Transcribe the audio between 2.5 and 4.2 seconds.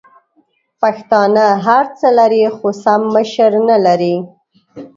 خو سم مشر نلري!